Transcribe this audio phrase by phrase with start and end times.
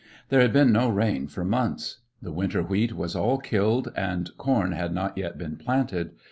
[0.29, 1.97] There had been no rain for months.
[2.23, 6.13] The winter wheat was all killed and corn had not yet been planted.